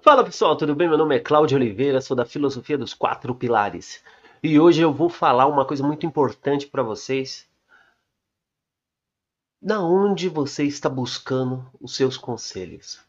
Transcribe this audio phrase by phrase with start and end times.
[0.00, 0.88] Fala pessoal, tudo bem?
[0.88, 4.02] Meu nome é Cláudio Oliveira, sou da Filosofia dos Quatro Pilares.
[4.42, 7.48] E hoje eu vou falar uma coisa muito importante para vocês.
[9.60, 13.00] Da onde você está buscando os seus conselhos?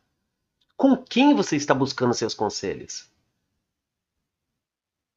[0.76, 3.10] Com quem você está buscando seus conselhos?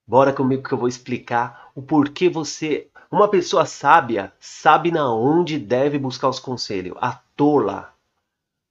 [0.07, 5.59] Bora comigo que eu vou explicar o porquê você, uma pessoa sábia, sabe na onde
[5.59, 6.97] deve buscar os conselhos.
[7.01, 7.93] A tola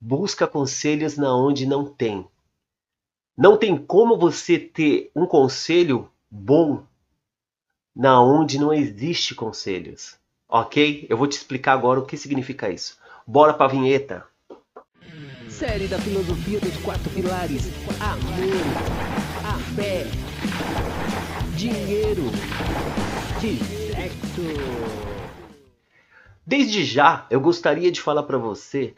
[0.00, 2.26] busca conselhos na onde não tem.
[3.36, 6.82] Não tem como você ter um conselho bom
[7.94, 10.16] na onde não existe conselhos.
[10.48, 11.06] Ok?
[11.10, 12.98] Eu vou te explicar agora o que significa isso.
[13.26, 14.24] Bora pra vinheta.
[15.50, 17.66] Série da filosofia dos quatro pilares:
[18.00, 18.62] amor,
[19.44, 20.04] a fé,
[21.56, 22.22] dinheiro
[23.44, 23.56] e
[23.92, 24.96] sexo.
[26.46, 28.94] Desde já, eu gostaria de falar para você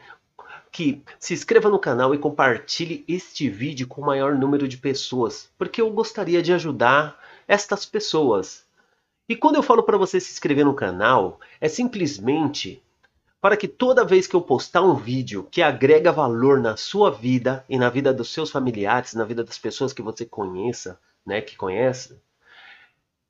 [0.71, 5.49] que se inscreva no canal e compartilhe este vídeo com o maior número de pessoas,
[5.57, 8.65] porque eu gostaria de ajudar estas pessoas.
[9.27, 12.81] E quando eu falo para você se inscrever no canal, é simplesmente
[13.41, 17.63] para que toda vez que eu postar um vídeo que agrega valor na sua vida
[17.69, 21.55] e na vida dos seus familiares, na vida das pessoas que você conheça, né, que
[21.55, 22.19] conhece,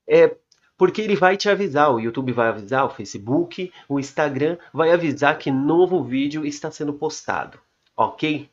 [0.08, 0.36] é
[0.80, 5.38] porque ele vai te avisar, o YouTube vai avisar, o Facebook, o Instagram vai avisar
[5.38, 7.60] que novo vídeo está sendo postado,
[7.98, 8.50] ok?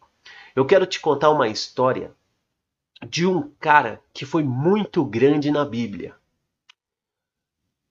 [0.57, 2.13] Eu quero te contar uma história
[3.09, 6.17] de um cara que foi muito grande na Bíblia.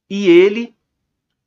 [0.10, 0.76] E ele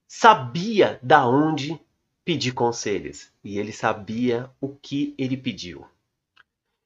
[0.07, 1.79] sabia da onde
[2.25, 5.87] pedir conselhos e ele sabia o que ele pediu.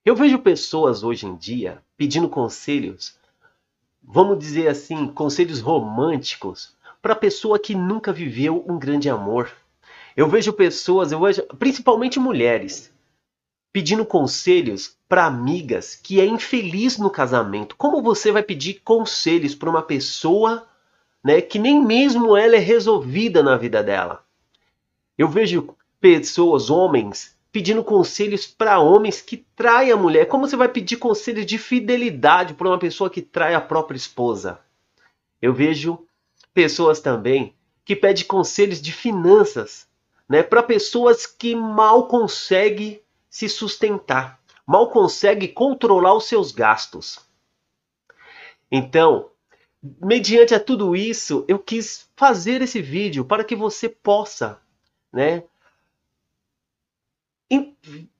[0.05, 3.17] Eu vejo pessoas hoje em dia pedindo conselhos
[4.03, 9.50] vamos dizer assim, conselhos românticos para pessoa que nunca viveu um grande amor.
[10.17, 12.92] Eu vejo pessoas, eu vejo, principalmente mulheres,
[13.73, 17.77] pedindo conselhos para amigas que é infeliz no casamento.
[17.77, 20.67] Como você vai pedir conselhos para uma pessoa,
[21.25, 24.24] né, que nem mesmo ela é resolvida na vida dela?
[25.17, 30.27] Eu vejo pessoas, homens, pedindo conselhos para homens que traem a mulher.
[30.27, 34.58] Como você vai pedir conselhos de fidelidade para uma pessoa que trai a própria esposa?
[35.40, 35.98] Eu vejo
[36.55, 37.55] pessoas também
[37.85, 39.86] que pedem conselhos de finanças,
[40.29, 47.18] né, para pessoas que mal conseguem se sustentar, mal conseguem controlar os seus gastos.
[48.70, 49.30] Então,
[50.01, 54.61] mediante a tudo isso, eu quis fazer esse vídeo para que você possa,
[55.12, 55.42] né,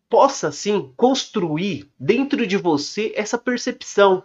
[0.09, 4.23] possa assim construir dentro de você essa percepção.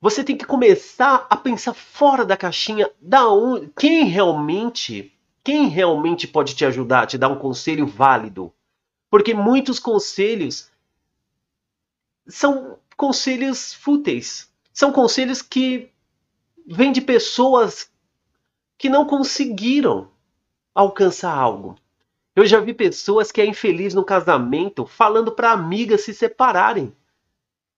[0.00, 6.26] Você tem que começar a pensar fora da caixinha, da onde, quem realmente, quem realmente
[6.26, 8.52] pode te ajudar, te dar um conselho válido.
[9.08, 10.68] Porque muitos conselhos
[12.26, 15.90] são conselhos fúteis, são conselhos que
[16.66, 17.88] vêm de pessoas
[18.76, 20.10] que não conseguiram
[20.74, 21.76] alcançar algo.
[22.36, 26.94] Eu já vi pessoas que é infeliz no casamento falando para amigas se separarem.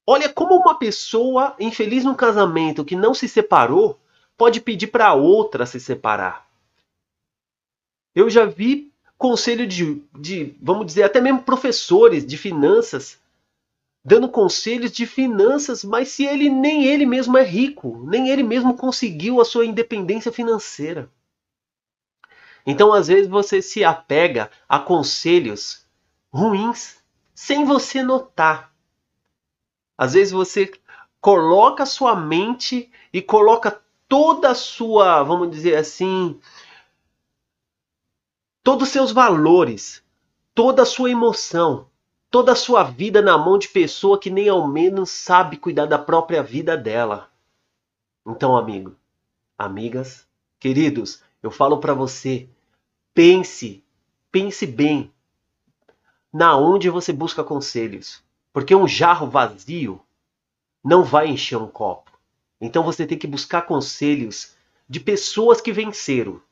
[0.07, 3.99] Olha como uma pessoa infeliz no casamento que não se separou
[4.37, 6.47] pode pedir para outra se separar.
[8.15, 13.19] Eu já vi conselho de, de, vamos dizer, até mesmo professores de finanças
[14.07, 18.77] dando conselhos de finanças, mas se ele nem ele mesmo é rico, nem ele mesmo
[18.77, 21.11] conseguiu a sua independência financeira.
[22.67, 25.87] Então, às vezes, você se apega a conselhos
[26.33, 28.75] ruins sem você notar.
[29.97, 30.71] Às vezes, você
[31.21, 36.41] coloca sua mente e coloca toda a sua, vamos dizer assim,
[38.63, 40.03] todos os seus valores,
[40.55, 41.89] toda a sua emoção,
[42.31, 45.99] toda a sua vida na mão de pessoa que nem ao menos sabe cuidar da
[45.99, 47.31] própria vida dela.
[48.27, 48.97] Então, amigo,
[49.57, 50.27] amigas,
[50.59, 52.49] queridos, eu falo para você,
[53.17, 53.83] Pense,
[54.31, 55.11] pense bem
[56.31, 58.23] na onde você busca conselhos,
[58.53, 60.03] porque um jarro vazio
[60.85, 62.11] não vai encher um copo.
[62.61, 64.55] Então você tem que buscar conselhos
[64.87, 66.43] de pessoas que venceram.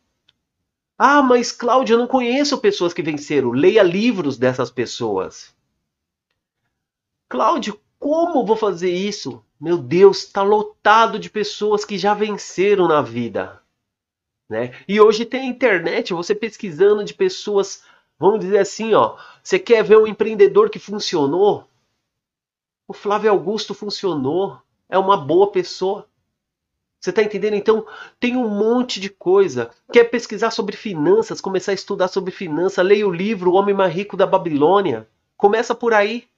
[0.96, 3.50] Ah, mas Cláudio, eu não conheço pessoas que venceram.
[3.50, 5.54] Leia livros dessas pessoas.
[7.28, 9.44] Cláudio, como vou fazer isso?
[9.60, 13.62] Meu Deus, está lotado de pessoas que já venceram na vida.
[14.48, 14.72] Né?
[14.86, 17.84] E hoje tem a internet, você pesquisando de pessoas,
[18.18, 21.68] vamos dizer assim, ó, você quer ver um empreendedor que funcionou?
[22.86, 24.58] O Flávio Augusto funcionou,
[24.88, 26.06] é uma boa pessoa.
[27.00, 27.54] Você está entendendo?
[27.54, 27.86] Então,
[28.18, 29.70] tem um monte de coisa.
[29.92, 33.92] Quer pesquisar sobre finanças, começar a estudar sobre finanças, leia o livro O Homem Mais
[33.92, 35.06] Rico da Babilônia.
[35.36, 36.28] Começa por aí.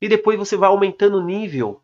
[0.00, 1.80] e depois você vai aumentando o nível.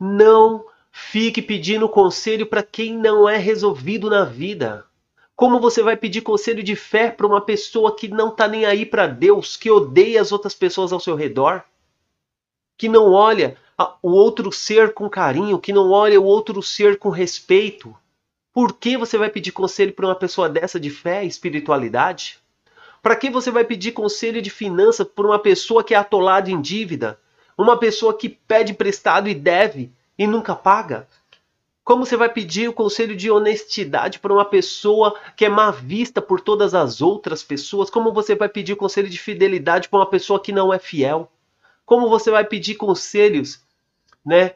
[0.00, 0.64] Não
[0.98, 4.86] fique pedindo conselho para quem não é resolvido na vida.
[5.36, 8.86] Como você vai pedir conselho de fé para uma pessoa que não está nem aí
[8.86, 11.62] para Deus, que odeia as outras pessoas ao seu redor,
[12.78, 13.58] que não olha
[14.02, 17.94] o outro ser com carinho, que não olha o outro ser com respeito?
[18.50, 22.38] Por que você vai pedir conselho para uma pessoa dessa de fé e espiritualidade?
[23.02, 26.58] Para que você vai pedir conselho de finança por uma pessoa que é atolada em
[26.58, 27.20] dívida?
[27.56, 31.06] Uma pessoa que pede prestado e deve e nunca paga?
[31.86, 36.20] Como você vai pedir o conselho de honestidade para uma pessoa que é má vista
[36.20, 37.88] por todas as outras pessoas?
[37.88, 41.30] Como você vai pedir o conselho de fidelidade para uma pessoa que não é fiel?
[41.84, 43.60] Como você vai pedir conselhos,
[44.24, 44.54] né,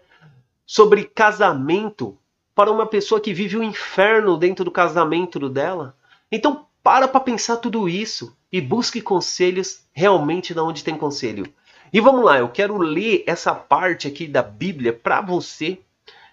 [0.67, 2.19] sobre casamento
[2.53, 5.97] para uma pessoa que vive o um inferno dentro do casamento dela?
[6.33, 11.47] Então, para para pensar tudo isso e busque conselhos realmente da onde tem conselho.
[11.93, 15.81] E vamos lá, eu quero ler essa parte aqui da Bíblia para você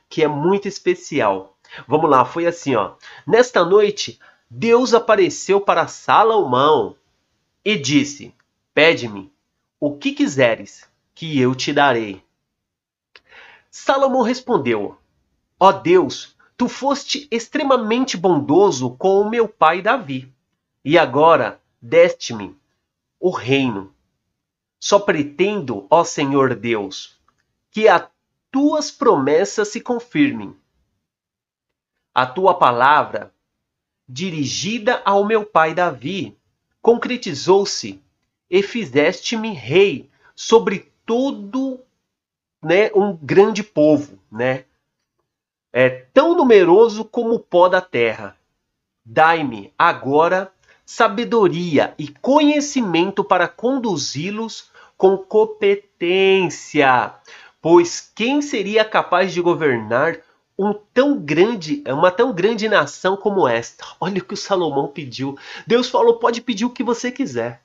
[0.09, 1.57] que é muito especial.
[1.87, 2.93] Vamos lá, foi assim, ó.
[3.25, 4.19] Nesta noite,
[4.49, 6.95] Deus apareceu para Salomão
[7.65, 8.33] e disse:
[8.73, 9.31] Pede-me
[9.79, 12.23] o que quiseres, que eu te darei.
[13.69, 14.97] Salomão respondeu:
[15.59, 20.31] Ó Deus, tu foste extremamente bondoso com o meu pai Davi,
[20.85, 22.55] e agora deste-me
[23.19, 23.93] o reino.
[24.87, 27.19] Só pretendo, ó Senhor Deus,
[27.69, 28.09] que a
[28.49, 30.55] tuas promessas se confirmem.
[32.15, 33.33] A tua palavra,
[34.07, 36.37] dirigida ao meu pai Davi,
[36.81, 38.01] concretizou-se
[38.49, 41.81] e fizeste-me rei sobre todo
[42.63, 44.63] né, um grande povo, né?
[45.73, 48.37] É tão numeroso como o pó da terra.
[49.03, 50.49] Dai-me agora
[50.85, 57.13] sabedoria e conhecimento para conduzi-los com competência
[57.69, 60.19] Pois quem seria capaz de governar
[60.57, 63.83] um tão grande, uma tão grande nação como esta?
[63.99, 65.37] Olha o que o Salomão pediu.
[65.65, 67.61] Deus falou: pode pedir o que você quiser.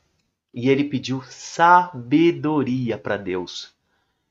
[0.52, 3.72] E ele pediu sabedoria para Deus.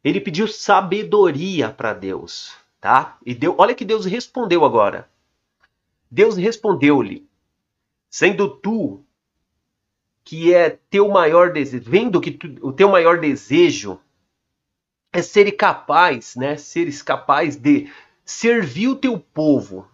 [0.03, 3.17] Ele pediu sabedoria para Deus, tá?
[3.25, 5.09] E deu, olha que Deus respondeu agora.
[6.09, 7.27] Deus respondeu-lhe:
[8.09, 9.05] sendo tu
[10.23, 13.99] que é teu maior desejo, vendo que tu, o teu maior desejo
[15.11, 16.57] é ser capaz, né?
[16.57, 17.91] Seres capaz de
[18.23, 19.87] servir o teu povo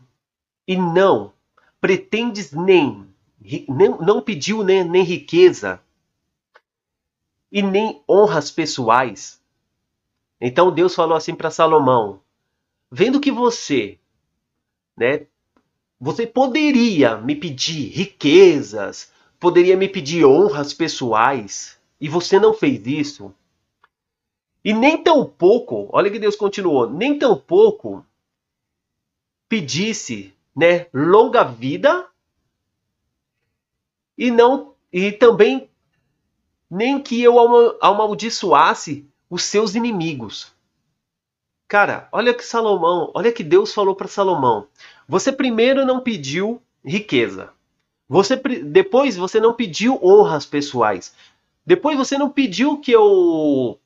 [0.67, 1.33] e não
[1.79, 3.07] pretendes nem,
[3.41, 5.81] nem não pediu nem, nem riqueza
[7.51, 9.41] e nem honras pessoais.
[10.39, 12.21] Então Deus falou assim para Salomão:
[12.91, 13.97] vendo que você,
[14.95, 15.25] né?
[15.99, 23.33] Você poderia me pedir riquezas, poderia me pedir honras pessoais, e você não fez isso.
[24.63, 28.05] E nem tão pouco, olha que Deus continuou, nem tão pouco
[29.47, 32.07] pedisse, né, longa vida
[34.17, 35.69] e não e também
[36.69, 37.37] nem que eu
[37.81, 40.51] amaldiçoasse os seus inimigos.
[41.67, 44.67] Cara, olha que Salomão, olha que Deus falou para Salomão.
[45.07, 47.53] Você primeiro não pediu riqueza.
[48.09, 51.13] Você depois você não pediu honras pessoais.
[51.65, 53.79] Depois você não pediu que eu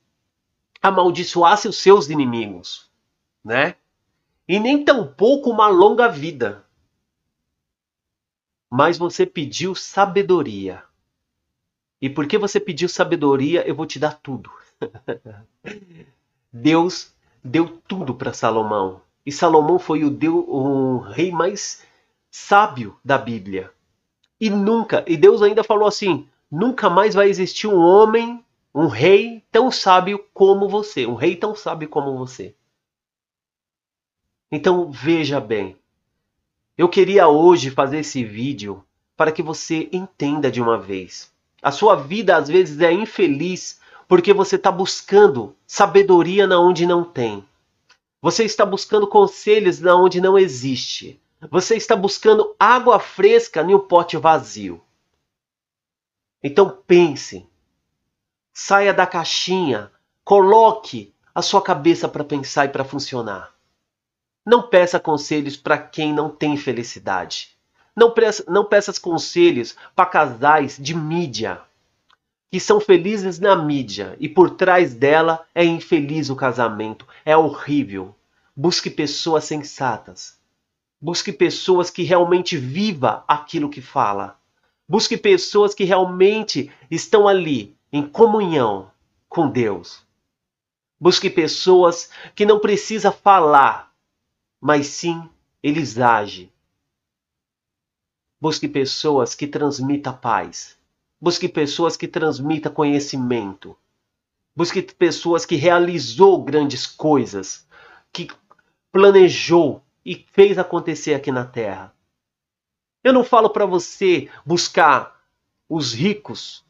[0.80, 2.90] amaldiçoasse os seus inimigos,
[3.44, 3.74] né?
[4.46, 6.64] E nem tampouco uma longa vida.
[8.70, 10.82] Mas você pediu sabedoria.
[12.00, 14.50] E porque você pediu sabedoria, eu vou te dar tudo.
[16.52, 19.00] Deus deu tudo para Salomão.
[19.24, 21.86] E Salomão foi o, Deus, o rei mais
[22.30, 23.72] sábio da Bíblia.
[24.42, 28.44] E nunca, e Deus ainda falou assim: nunca mais vai existir um homem
[28.74, 32.52] um rei tão sábio como você, um rei tão sábio como você.
[34.50, 35.76] Então veja bem,
[36.76, 38.84] eu queria hoje fazer esse vídeo
[39.16, 41.30] para que você entenda de uma vez.
[41.62, 47.04] A sua vida às vezes é infeliz porque você está buscando sabedoria na onde não
[47.04, 47.44] tem.
[48.20, 51.21] Você está buscando conselhos na onde não existe.
[51.50, 54.82] Você está buscando água fresca em um pote vazio.
[56.42, 57.46] Então pense,
[58.52, 59.90] Saia da caixinha.
[60.24, 63.54] Coloque a sua cabeça para pensar e para funcionar.
[64.44, 67.56] Não peça conselhos para quem não tem felicidade.
[67.96, 71.62] Não peça, não peça conselhos para casais de mídia
[72.52, 78.14] que são felizes na mídia e por trás dela é infeliz o casamento, é horrível.
[78.54, 80.38] Busque pessoas sensatas.
[81.02, 84.38] Busque pessoas que realmente viva aquilo que fala.
[84.88, 88.88] Busque pessoas que realmente estão ali em comunhão
[89.28, 90.06] com Deus.
[91.00, 93.92] Busque pessoas que não precisa falar,
[94.60, 95.28] mas sim
[95.60, 96.52] eles agem.
[98.40, 100.78] Busque pessoas que transmitam paz.
[101.20, 103.76] Busque pessoas que transmitam conhecimento.
[104.54, 107.66] Busque pessoas que realizou grandes coisas,
[108.12, 108.28] que
[108.92, 111.94] planejou e fez acontecer aqui na Terra.
[113.04, 115.20] Eu não falo para você buscar
[115.68, 116.64] os ricos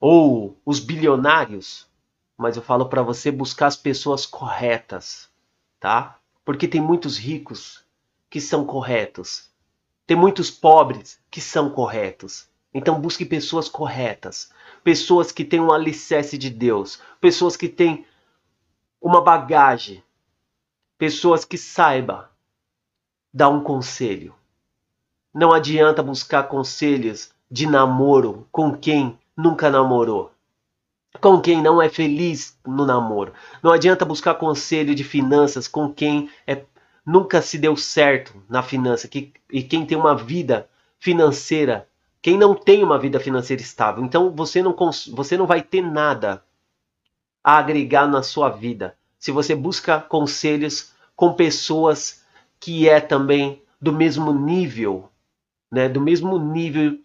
[0.00, 1.88] ou os bilionários,
[2.36, 5.28] mas eu falo para você buscar as pessoas corretas,
[5.78, 6.18] tá?
[6.44, 7.84] Porque tem muitos ricos
[8.28, 9.50] que são corretos,
[10.06, 12.48] tem muitos pobres que são corretos.
[12.74, 14.50] Então busque pessoas corretas,
[14.82, 18.06] pessoas que têm um alicerce de Deus, pessoas que têm
[19.00, 20.02] uma bagagem,
[20.96, 22.31] pessoas que saiba
[23.32, 24.34] dar um conselho.
[25.32, 30.30] Não adianta buscar conselhos de namoro com quem nunca namorou,
[31.20, 33.32] com quem não é feliz no namoro.
[33.62, 36.64] Não adianta buscar conselho de finanças com quem é,
[37.04, 41.88] nunca se deu certo na finança que, e quem tem uma vida financeira,
[42.20, 44.04] quem não tem uma vida financeira estável.
[44.04, 44.76] Então você não,
[45.12, 46.44] você não vai ter nada
[47.42, 52.21] a agregar na sua vida se você busca conselhos com pessoas
[52.62, 55.10] que é também do mesmo nível,
[55.70, 56.98] né, do mesmo nível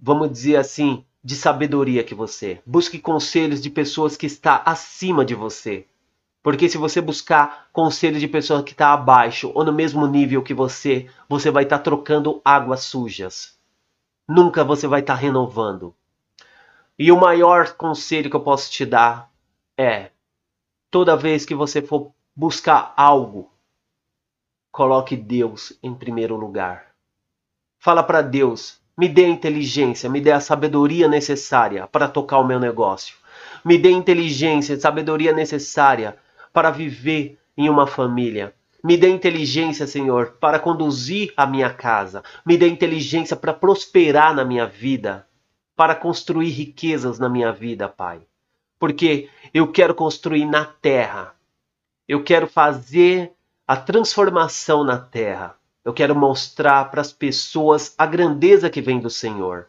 [0.00, 2.62] vamos dizer assim, de sabedoria que você.
[2.64, 5.86] Busque conselhos de pessoas que está acima de você.
[6.42, 10.54] Porque se você buscar conselhos de pessoas que está abaixo ou no mesmo nível que
[10.54, 13.58] você, você vai estar tá trocando águas sujas.
[14.26, 15.94] Nunca você vai estar tá renovando.
[16.98, 19.30] E o maior conselho que eu posso te dar
[19.76, 20.10] é:
[20.90, 23.50] toda vez que você for buscar algo,
[24.70, 26.86] coloque Deus em primeiro lugar.
[27.78, 32.46] Fala para Deus me dê a inteligência, me dê a sabedoria necessária para tocar o
[32.46, 33.16] meu negócio.
[33.64, 36.18] Me dê inteligência e sabedoria necessária
[36.52, 38.54] para viver em uma família.
[38.84, 42.22] Me dê inteligência, Senhor, para conduzir a minha casa.
[42.44, 45.26] Me dê inteligência para prosperar na minha vida,
[45.74, 48.20] para construir riquezas na minha vida, Pai.
[48.78, 51.34] Porque eu quero construir na terra.
[52.06, 53.32] Eu quero fazer
[53.70, 55.54] a transformação na terra.
[55.84, 59.68] Eu quero mostrar para as pessoas a grandeza que vem do Senhor.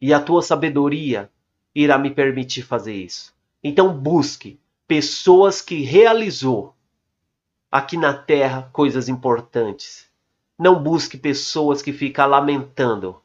[0.00, 1.30] E a tua sabedoria
[1.74, 3.34] irá me permitir fazer isso.
[3.62, 4.58] Então busque
[4.88, 6.74] pessoas que realizou
[7.70, 10.08] aqui na terra coisas importantes.
[10.58, 13.20] Não busque pessoas que ficam lamentando.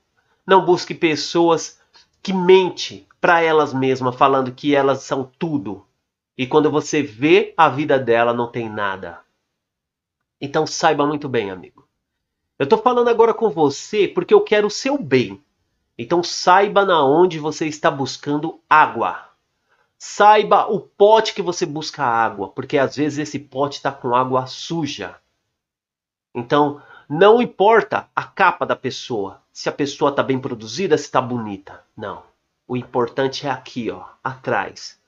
[0.45, 1.79] Não busque pessoas
[2.21, 5.85] que mente para elas mesmas, falando que elas são tudo.
[6.37, 9.23] E quando você vê a vida dela, não tem nada.
[10.39, 11.87] Então saiba muito bem, amigo.
[12.57, 15.43] Eu estou falando agora com você porque eu quero o seu bem.
[15.97, 19.29] Então saiba na onde você está buscando água.
[19.97, 24.45] Saiba o pote que você busca água, porque às vezes esse pote está com água
[24.45, 25.15] suja.
[26.33, 31.21] Então não importa a capa da pessoa, se a pessoa está bem produzida, se está
[31.21, 31.83] bonita.
[31.95, 32.23] Não.
[32.67, 34.99] O importante é aqui, ó, atrás.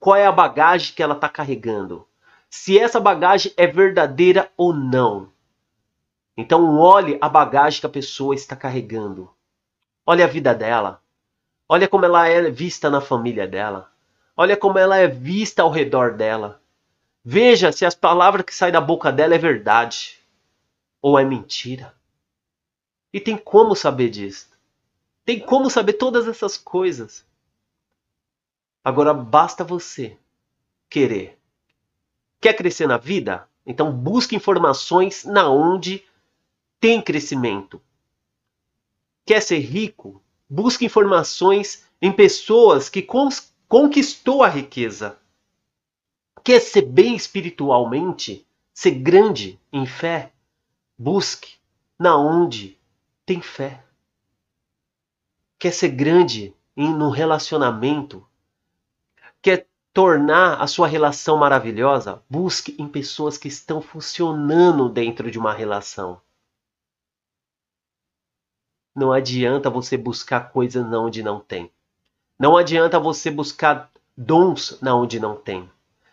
[0.00, 2.06] Qual é a bagagem que ela está carregando?
[2.56, 5.28] Se essa bagagem é verdadeira ou não.
[6.36, 9.28] Então olhe a bagagem que a pessoa está carregando.
[10.06, 11.02] Olhe a vida dela.
[11.68, 13.92] Olha como ela é vista na família dela.
[14.36, 16.62] Olha como ela é vista ao redor dela.
[17.24, 20.20] Veja se as palavras que saem da boca dela é verdade
[21.02, 21.92] ou é mentira.
[23.12, 24.48] E tem como saber disso.
[25.24, 27.26] Tem como saber todas essas coisas.
[28.82, 30.16] Agora basta você
[30.88, 31.36] querer.
[32.44, 33.48] Quer crescer na vida?
[33.64, 36.04] Então busque informações na onde
[36.78, 37.80] tem crescimento.
[39.24, 40.22] Quer ser rico?
[40.46, 43.00] Busque informações em pessoas que
[43.66, 45.18] conquistou a riqueza.
[46.44, 48.46] Quer ser bem espiritualmente?
[48.74, 50.30] Ser grande em fé?
[50.98, 51.54] Busque
[51.98, 52.78] na onde
[53.24, 53.82] tem fé.
[55.58, 58.22] Quer ser grande no relacionamento?
[59.40, 62.20] Quer tornar a sua relação maravilhosa?
[62.28, 66.20] Busque em pessoas que estão funcionando dentro de uma relação.
[68.92, 71.70] Não adianta você buscar coisas onde não tem.
[72.36, 75.70] Não adianta você buscar dons na onde não tem.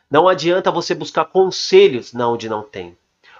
[0.10, 2.96] Não adianta você buscar conselhos na onde não tem.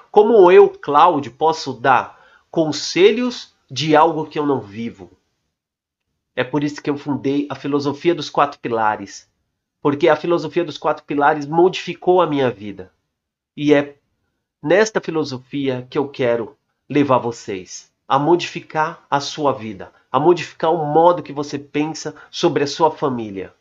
[0.10, 2.20] Como eu, Cláudio, posso dar
[2.50, 5.12] conselhos de algo que eu não vivo?
[6.36, 9.31] É por isso que eu fundei a filosofia dos quatro pilares.
[9.82, 12.92] Porque a filosofia dos quatro pilares modificou a minha vida.
[13.58, 13.96] E é
[14.62, 16.56] nesta filosofia que eu quero
[16.88, 22.64] levar vocês a modificar a sua vida, a modificar o modo que você pensa sobre
[22.64, 23.54] a sua família.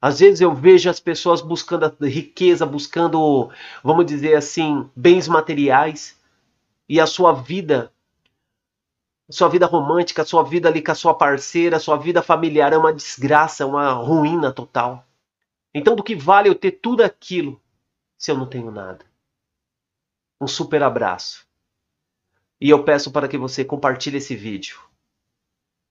[0.00, 3.50] Às vezes eu vejo as pessoas buscando riqueza, buscando,
[3.84, 6.18] vamos dizer assim, bens materiais,
[6.88, 7.92] e a sua vida,
[9.28, 12.94] sua vida romântica, sua vida ali com a sua parceira, sua vida familiar é uma
[12.94, 15.06] desgraça, uma ruína total.
[15.74, 17.60] Então, do que vale eu ter tudo aquilo
[18.18, 19.04] se eu não tenho nada?
[20.40, 21.46] Um super abraço.
[22.60, 24.80] E eu peço para que você compartilhe esse vídeo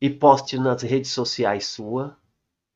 [0.01, 2.17] e poste nas redes sociais sua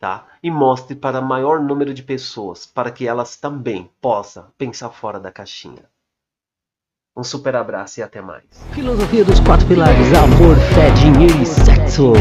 [0.04, 0.26] tá?
[0.44, 5.32] E mostre para maior número de pessoas, para que elas também possam pensar fora da
[5.32, 5.86] caixinha.
[7.16, 8.44] Um super abraço e até mais.
[8.74, 12.12] Filosofia dos quatro pilares: amor, fé, dinheiro e sexo.